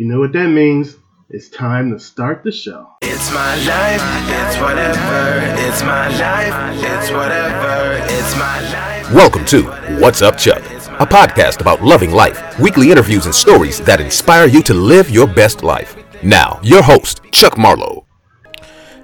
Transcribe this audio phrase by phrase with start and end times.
[0.00, 0.96] You know what that means?
[1.28, 2.88] It's time to start the show.
[3.02, 5.68] It's my life, it's whatever.
[5.68, 8.02] It's my life, it's whatever.
[8.04, 9.12] It's my life.
[9.12, 9.64] Welcome to
[10.00, 10.62] What's Up Chuck,
[10.98, 15.26] a podcast about loving life, weekly interviews and stories that inspire you to live your
[15.26, 15.94] best life.
[16.22, 18.06] Now, your host, Chuck Marlowe.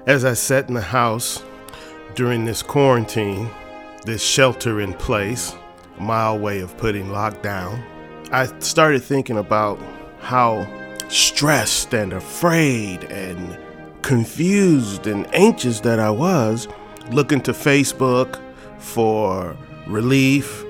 [0.07, 1.43] As I sat in the house
[2.15, 3.51] during this quarantine,
[4.03, 5.53] this shelter in place,
[5.99, 7.85] my way of putting lockdown,
[8.31, 9.79] I started thinking about
[10.21, 10.65] how
[11.09, 13.57] stressed and afraid and
[14.01, 16.67] confused and anxious that I was
[17.11, 18.41] looking to Facebook
[18.79, 19.55] for
[19.87, 20.63] relief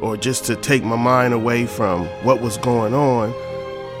[0.00, 3.32] or just to take my mind away from what was going on.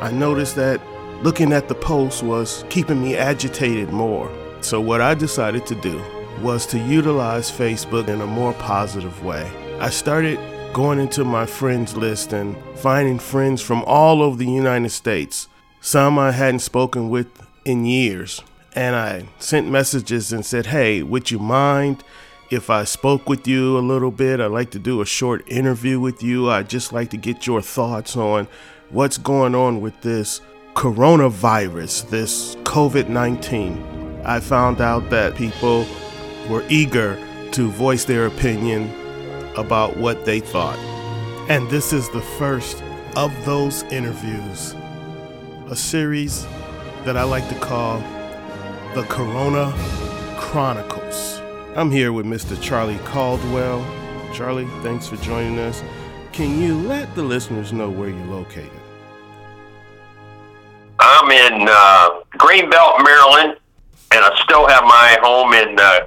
[0.02, 0.80] I noticed that
[1.22, 4.30] looking at the post was keeping me agitated more.
[4.60, 6.02] So, what I decided to do
[6.42, 9.50] was to utilize Facebook in a more positive way.
[9.80, 10.38] I started
[10.72, 15.48] going into my friends list and finding friends from all over the United States.
[15.86, 17.26] Some I hadn't spoken with
[17.66, 18.42] in years.
[18.74, 22.02] And I sent messages and said, Hey, would you mind
[22.50, 24.40] if I spoke with you a little bit?
[24.40, 26.48] I'd like to do a short interview with you.
[26.48, 28.48] I'd just like to get your thoughts on
[28.88, 30.40] what's going on with this
[30.72, 34.22] coronavirus, this COVID 19.
[34.24, 35.86] I found out that people
[36.48, 38.90] were eager to voice their opinion
[39.58, 40.78] about what they thought.
[41.50, 42.82] And this is the first
[43.16, 44.74] of those interviews,
[45.74, 46.46] a series
[47.04, 47.98] that I like to call
[48.94, 49.72] the Corona
[50.36, 51.40] Chronicles.
[51.74, 52.56] I'm here with Mr.
[52.62, 53.84] Charlie Caldwell.
[54.32, 55.82] Charlie, thanks for joining us.
[56.30, 58.70] Can you let the listeners know where you're located?
[61.00, 63.58] I'm in uh, Greenbelt, Maryland,
[64.12, 66.06] and I still have my home in uh,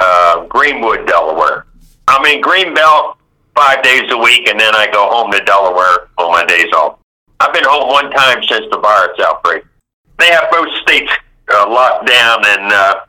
[0.00, 1.66] uh, Greenwood, Delaware.
[2.08, 3.16] I'm in Greenbelt
[3.54, 7.03] five days a week, and then I go home to Delaware on my days off.
[7.40, 9.64] I've been home one time since the virus outbreak.
[10.18, 11.10] They have both states
[11.52, 13.00] uh, locked down, and uh,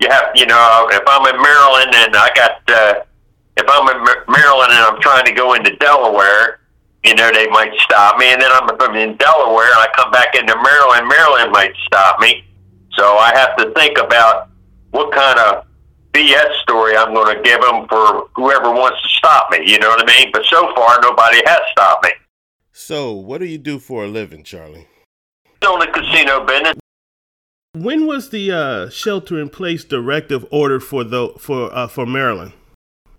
[0.00, 2.94] you have, you know, if I'm in Maryland and I got, uh,
[3.56, 6.60] if I'm in Maryland and I'm trying to go into Delaware,
[7.04, 9.88] you know, they might stop me, and then I'm, if I'm in Delaware and I
[9.94, 12.44] come back into Maryland, Maryland might stop me.
[12.96, 14.48] So I have to think about
[14.90, 15.66] what kind of
[16.12, 19.58] BS story I'm going to give them for whoever wants to stop me.
[19.64, 20.32] You know what I mean?
[20.32, 22.10] But so far, nobody has stopped me.
[22.78, 24.86] So, what do you do for a living, Charlie?
[25.66, 26.74] On the casino business.
[27.72, 32.52] When was the uh, shelter-in-place directive ordered for the for uh, for Maryland?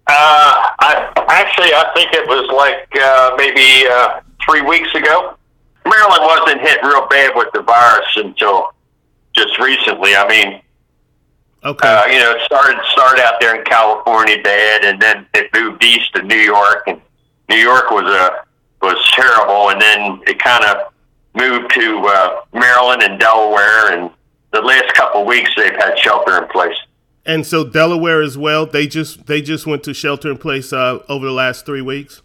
[0.05, 5.35] Uh, I actually I think it was like uh, maybe uh, three weeks ago.
[5.87, 8.75] Maryland wasn't hit real bad with the virus until
[9.35, 10.15] just recently.
[10.15, 10.61] I mean,
[11.65, 11.87] Okay.
[11.87, 15.83] Uh, you know, it started started out there in California bad, and then it moved
[15.83, 17.01] east to New York, and
[17.49, 18.46] New York was a
[18.81, 20.93] was terrible, and then it kind of
[21.35, 24.09] moved to uh, Maryland and Delaware, and
[24.51, 26.77] the last couple of weeks they've had shelter in place.
[27.25, 28.65] And so Delaware as well.
[28.65, 32.21] They just they just went to shelter in place uh, over the last three weeks.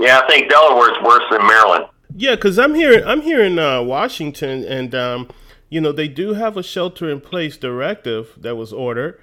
[0.00, 1.86] Yeah, I think Delaware's worse than Maryland.
[2.16, 5.28] Yeah, because I'm here I'm here in uh, Washington, and um,
[5.72, 9.18] you know, they do have a shelter in place directive that was ordered,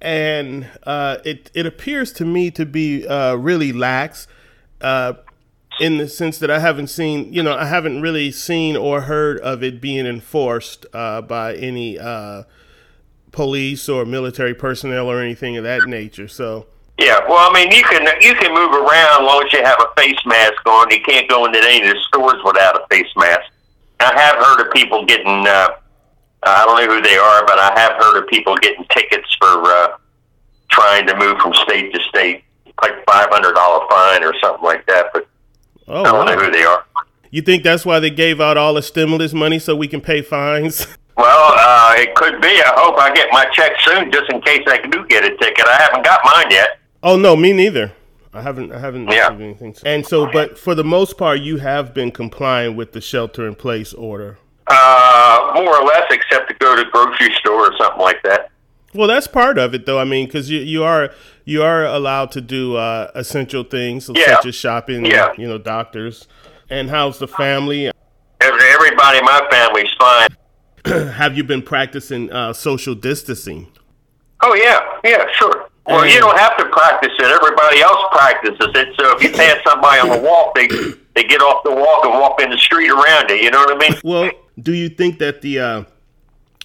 [0.00, 4.28] and uh, it it appears to me to be uh, really lax,
[4.80, 5.14] uh,
[5.80, 9.38] in the sense that I haven't seen, you know, I haven't really seen or heard
[9.40, 12.44] of it being enforced uh, by any uh,
[13.32, 16.28] police or military personnel or anything of that nature.
[16.28, 16.66] So.
[16.98, 19.78] Yeah, well, I mean, you can you can move around as long as you have
[19.80, 20.90] a face mask on.
[20.90, 23.52] You can't go into any of the stores without a face mask.
[24.00, 25.68] I have heard of people getting uh,
[26.42, 29.46] I don't know who they are, but I have heard of people getting tickets for
[29.46, 29.96] uh,
[30.70, 32.42] trying to move from state to state,
[32.82, 35.06] like five hundred dollar fine or something like that.
[35.12, 35.27] But
[35.88, 36.24] oh, I don't wow.
[36.24, 36.84] know who they are.
[37.30, 40.22] You think that's why they gave out all the stimulus money so we can pay
[40.22, 40.86] fines?
[41.18, 42.46] Well, uh, it could be.
[42.46, 45.66] I hope I get my check soon, just in case I do get a ticket.
[45.66, 46.78] I haven't got mine yet.
[47.02, 47.90] Oh no, me neither.
[48.32, 48.70] I haven't.
[48.70, 49.24] I haven't Yeah.
[49.26, 49.74] received anything.
[49.84, 54.38] And so, but for the most part, you have been complying with the shelter-in-place order.
[54.68, 58.50] Uh, more or less, except to go to grocery store or something like that.
[58.94, 59.98] Well, that's part of it, though.
[59.98, 61.10] I mean, because you you are
[61.48, 64.36] you are allowed to do uh, essential things Yeah.
[64.36, 65.32] such as shopping, Yeah.
[65.38, 66.28] you know, doctors.
[66.68, 67.90] And how's the family?
[68.42, 70.28] Everybody in my family's fine.
[71.14, 73.68] have you been practicing uh, social distancing?
[74.42, 75.70] Oh yeah, yeah, sure.
[75.86, 77.24] Well, you don't have to practice it.
[77.24, 78.88] Everybody else practices it.
[79.00, 80.68] So if you pass somebody on the walk, they
[81.14, 83.42] they get off the walk and walk in the street around it.
[83.42, 83.98] You know what I mean?
[84.04, 84.30] Well,
[84.60, 85.84] do you think that the uh,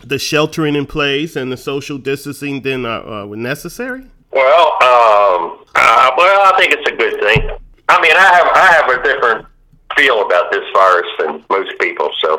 [0.03, 4.03] the sheltering in place and the social distancing then uh, uh, were necessary?
[4.33, 7.49] Well, um, uh, well, I think it's a good thing.
[7.89, 9.45] I mean, I have I have a different
[9.95, 12.09] feel about this virus than most people.
[12.19, 12.37] So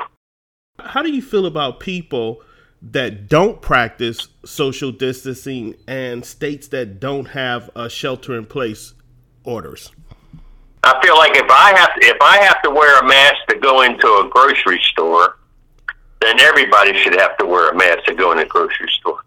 [0.80, 2.42] How do you feel about people
[2.82, 8.94] that don't practice social distancing and states that don't have a shelter in place
[9.44, 9.92] orders?
[10.82, 13.56] I feel like if I have to, if I have to wear a mask to
[13.56, 15.38] go into a grocery store,
[16.20, 19.20] then everybody should have to wear a mask to go in a grocery store.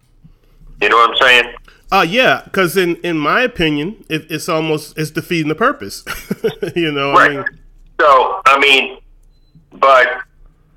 [0.81, 1.55] You know what I'm saying?
[1.91, 6.03] Uh, yeah, because in in my opinion, it, it's almost it's defeating the purpose.
[6.75, 7.31] you know, Right.
[7.31, 7.45] I mean,
[7.99, 8.97] So, I mean,
[9.71, 10.07] but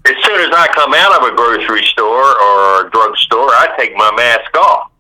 [0.07, 3.95] as soon as I come out of a grocery store or a drugstore, I take
[3.97, 4.91] my mask off.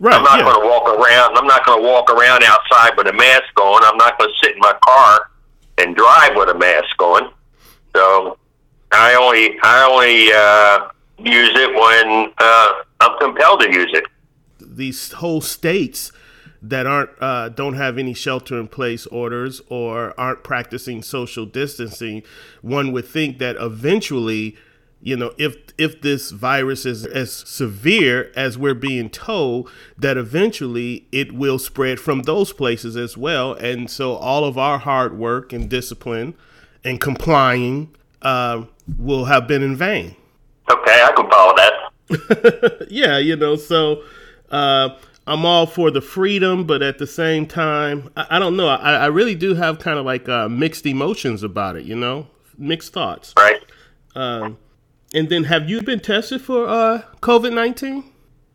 [0.00, 0.14] right?
[0.14, 0.44] I'm not yeah.
[0.44, 1.38] going to walk around.
[1.38, 3.82] I'm not going to walk around outside with a mask on.
[3.84, 5.30] I'm not going to sit in my car
[5.78, 7.32] and drive with a mask on.
[7.94, 8.36] So
[8.92, 14.04] I only I only uh, use it when uh, I'm compelled to use it.
[14.76, 16.12] These whole states
[16.62, 22.22] that aren't uh, don't have any shelter in place orders or aren't practicing social distancing,
[22.62, 24.56] one would think that eventually,
[25.00, 31.06] you know, if if this virus is as severe as we're being told, that eventually
[31.12, 35.52] it will spread from those places as well, and so all of our hard work
[35.52, 36.34] and discipline
[36.84, 38.64] and complying uh,
[38.98, 40.16] will have been in vain.
[40.70, 42.86] Okay, I can follow that.
[42.90, 44.02] yeah, you know, so
[44.50, 44.96] uh,
[45.26, 48.68] I'm all for the freedom, but at the same time, I, I don't know.
[48.68, 52.28] I, I really do have kind of like uh, mixed emotions about it, you know,
[52.56, 53.34] mixed thoughts.
[53.36, 53.60] Right?
[54.14, 54.58] Um,
[55.14, 58.04] and then, have you been tested for uh, COVID 19?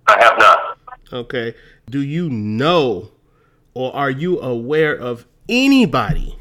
[0.07, 0.77] I have not.
[1.13, 1.55] Okay.
[1.89, 3.11] Do you know
[3.73, 6.37] or are you aware of anybody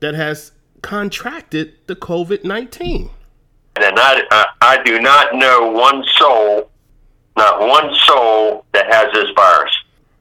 [0.00, 0.52] that has
[0.82, 3.10] contracted the COVID 19?
[3.76, 6.69] And I, I, I do not know one soul,
[7.36, 9.72] not one soul that has this virus.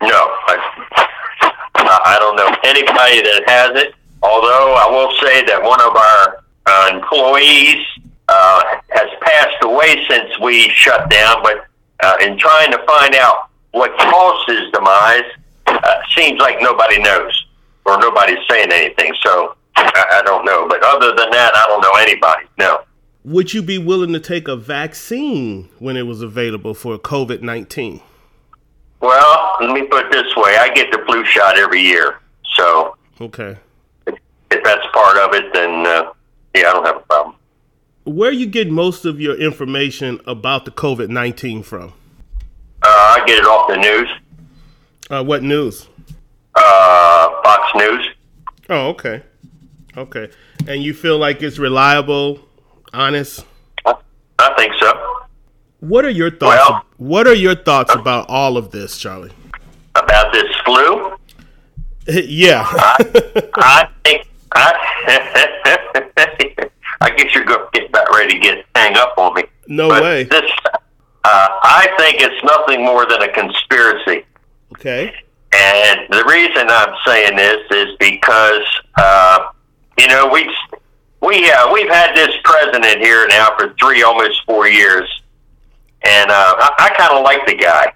[0.02, 0.56] No, I,
[2.06, 3.94] I don't know anybody that has it.
[4.22, 7.86] Although I will say that one of our uh, employees
[8.28, 11.66] uh, has passed away since we shut down, but
[12.02, 15.24] uh, in trying to find out what caused his demise,
[15.68, 17.46] uh, seems like nobody knows
[17.86, 19.14] or nobody's saying anything.
[19.24, 20.68] So I, I don't know.
[20.68, 22.46] But other than that, I don't know anybody.
[22.58, 22.82] No.
[23.30, 28.02] Would you be willing to take a vaccine when it was available for COVID 19?
[29.02, 32.20] Well, let me put it this way: I get the flu shot every year,
[32.56, 33.56] so Okay.
[34.08, 34.16] if,
[34.50, 36.12] if that's part of it, then uh,
[36.56, 37.36] yeah, I don't have a problem.
[38.06, 41.94] Where you get most of your information about the COVID 19 from?
[42.82, 44.10] Uh, I get it off the news,
[45.12, 45.88] Uh, what news?
[46.56, 48.08] uh, Fox News.
[48.72, 49.22] Oh, okay.
[49.96, 50.30] Okay.
[50.68, 52.40] And you feel like it's reliable,
[52.94, 53.46] honest?
[53.86, 54.94] I think so.
[55.82, 56.70] What are your thoughts?
[56.70, 59.32] Well- what are your thoughts about all of this, Charlie?
[59.96, 61.14] About this flu,
[62.26, 62.66] yeah.
[62.70, 64.76] I think I.
[67.02, 69.44] I guess you're going to get about ready to get hang up on me.
[69.68, 70.24] No But way.
[70.26, 70.78] This, uh,
[71.24, 74.26] I think it's nothing more than a conspiracy.
[74.74, 75.14] Okay.
[75.54, 78.66] And the reason I'm saying this is because
[78.98, 79.48] uh,
[79.98, 80.44] you know we
[81.30, 85.08] we uh, we've had this president here now for three almost four years,
[86.04, 87.94] and uh, I, I kind of like the guy.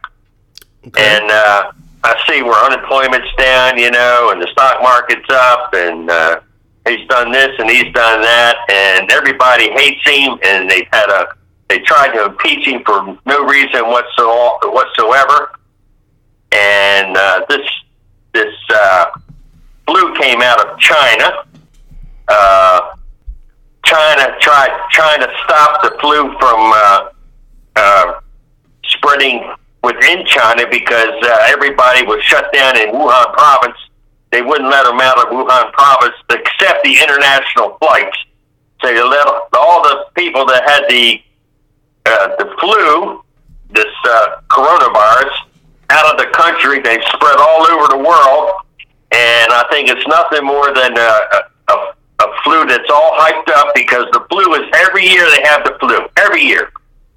[0.88, 1.18] Okay.
[1.18, 1.71] And uh,
[2.03, 6.41] I see where unemployment's down, you know, and the stock market's up, and uh,
[6.88, 11.27] he's done this and he's done that, and everybody hates him, and they've had a
[11.69, 14.69] they tried to impeach him for no reason whatsoever.
[14.69, 15.53] whatsoever.
[16.51, 17.67] And uh, this
[18.34, 19.05] this uh,
[19.88, 21.46] flu came out of China.
[22.27, 22.93] Uh,
[23.84, 27.10] China tried trying to stop the flu from uh,
[27.75, 28.20] uh,
[28.86, 33.78] spreading within China because uh, everybody was shut down in Wuhan province.
[34.32, 38.18] They wouldn't let them out of Wuhan province except the international flights.
[38.82, 41.22] So they let all the people that had the
[42.06, 43.24] uh, the flu,
[43.70, 45.32] this uh, coronavirus,
[45.90, 46.82] out of the country.
[46.82, 48.52] They spread all over the world,
[49.12, 51.20] and I think it's nothing more than a,
[51.70, 51.96] a, a
[52.44, 56.08] flu that's all hyped up because the flu is every year they have the flu.
[56.18, 56.72] Every year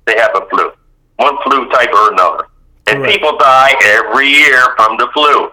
[0.06, 0.72] they have a flu,
[1.16, 2.46] one flu type or another,
[2.86, 3.12] and Correct.
[3.12, 5.50] people die every year from the flu.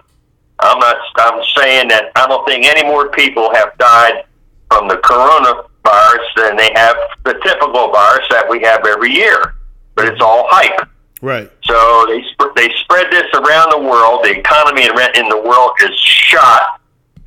[0.60, 0.96] I'm not.
[1.16, 4.24] I'm saying that I don't think any more people have died
[4.70, 9.54] from the coronavirus than they have the typical virus that we have every year.
[9.94, 10.88] But it's all hype.
[11.20, 11.50] Right.
[11.64, 14.24] So they sp- they spread this around the world.
[14.24, 16.80] The economy in the world is shot.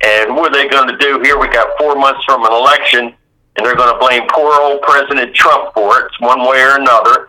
[0.04, 1.38] And what are they going to do here?
[1.38, 3.14] We got four months from an election,
[3.56, 7.26] and they're going to blame poor old President Trump for it, one way or another.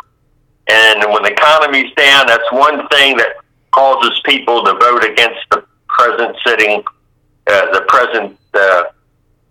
[0.68, 3.38] And when the economy's down, that's one thing that
[3.72, 6.84] causes people to vote against the president sitting,
[7.48, 8.84] uh, the present uh,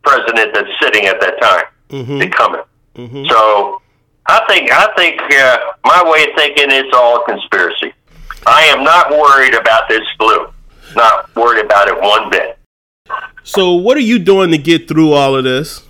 [0.05, 2.21] president that's sitting at that time, Mm-hmm.
[2.21, 2.65] incumbent.
[2.97, 3.25] Mm-hmm.
[3.31, 3.81] So
[4.27, 7.95] I think I think uh, my way of thinking it's all a conspiracy.
[8.47, 10.49] I am not worried about this flu.
[10.95, 12.58] Not worried about it one bit.
[13.49, 15.83] So, what are you doing to get through all of this?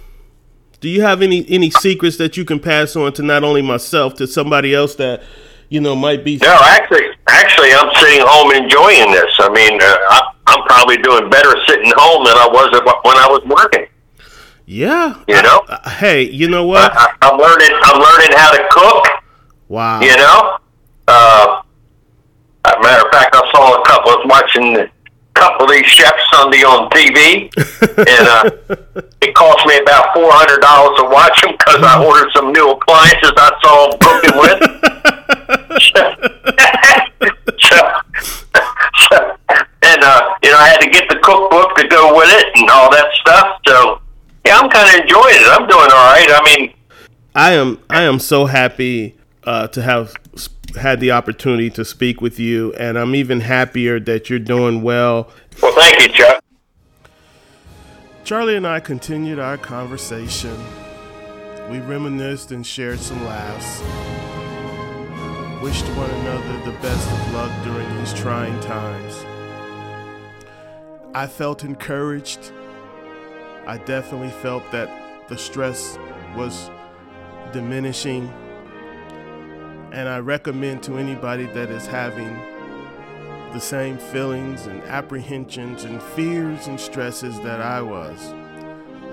[0.79, 4.15] Do you have any any secrets that you can pass on to not only myself
[4.15, 5.25] to somebody else that
[5.69, 6.37] you know might be?
[6.37, 9.27] No, actually, actually, I'm sitting home enjoying this.
[9.41, 12.71] I mean, uh, I, I'm probably doing better sitting home than I was
[13.03, 13.89] when I was working.
[14.65, 15.65] Yeah, you know.
[15.69, 16.93] I, hey, you know what?
[16.95, 17.77] I, am learning.
[17.83, 19.07] I'm learning how to cook.
[19.67, 20.01] Wow.
[20.01, 20.59] You know.
[21.09, 21.63] Uh,
[22.83, 24.13] matter of fact, I saw a couple.
[24.13, 24.89] I was watching a
[25.35, 27.51] couple of these chefs Sunday on TV,
[27.99, 28.51] and uh,
[29.23, 32.71] it cost me about four hundred dollars to watch them because I ordered some new
[32.71, 34.63] appliances I saw them cooking with.
[35.83, 36.03] so,
[39.03, 39.35] so,
[39.83, 42.71] and uh, you know, I had to get the cookbook to go with it and
[42.71, 43.59] all that stuff.
[43.67, 44.01] So,
[44.47, 45.49] yeah, I'm kind of enjoying it.
[45.51, 46.29] I'm doing all right.
[46.31, 46.73] I mean,
[47.35, 47.81] I am.
[47.91, 50.15] I am so happy uh, to have
[50.77, 55.31] had the opportunity to speak with you, and I'm even happier that you're doing well.
[55.63, 56.45] Well, thank you, Chuck.
[58.25, 60.57] Charlie and I continued our conversation.
[61.71, 63.81] We reminisced and shared some laughs.
[65.63, 69.25] Wished one another the best of luck during these trying times.
[71.15, 72.53] I felt encouraged.
[73.67, 75.99] I definitely felt that the stress
[76.37, 76.71] was
[77.53, 78.33] diminishing.
[79.91, 82.35] And I recommend to anybody that is having
[83.53, 88.35] the same feelings and apprehensions and fears and stresses that I was,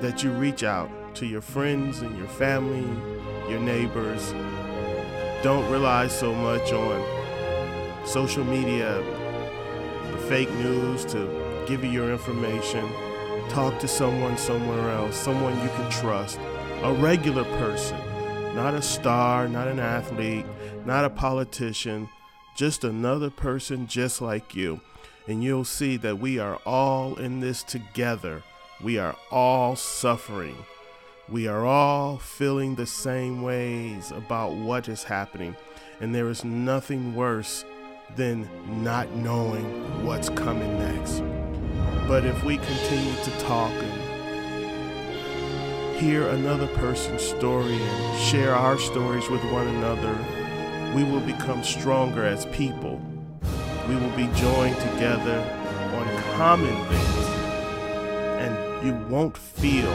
[0.01, 2.86] that you reach out to your friends and your family,
[3.50, 4.34] your neighbors.
[5.41, 9.01] Don't rely so much on social media,
[10.12, 12.86] the fake news to give you your information.
[13.48, 16.39] Talk to someone somewhere else, someone you can trust,
[16.84, 17.98] a regular person,
[18.56, 20.46] not a star, not an athlete,
[20.86, 22.08] not a politician,
[22.56, 24.80] just another person just like you.
[25.28, 28.44] And you'll see that we are all in this together.
[28.82, 30.56] We are all suffering.
[31.28, 35.56] We are all feeling the same ways about what is happening.
[36.00, 37.66] And there is nothing worse
[38.16, 38.48] than
[38.84, 41.24] not knowing what's coming next.
[42.08, 44.05] But if we continue to talk and
[45.96, 50.14] hear another person's story and share our stories with one another,
[50.94, 53.02] we will become stronger as people.
[53.88, 55.40] We will be joined together
[55.94, 57.28] on common things,
[58.42, 59.90] and you won't feel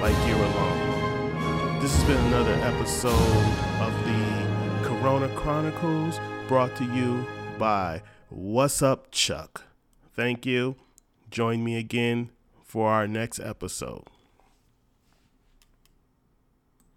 [0.00, 1.80] like you're alone.
[1.80, 3.12] This has been another episode
[3.80, 6.18] of the Corona Chronicles
[6.48, 7.26] brought to you
[7.58, 9.64] by What's Up Chuck.
[10.14, 10.76] Thank you.
[11.30, 12.30] Join me again
[12.64, 14.11] for our next episode.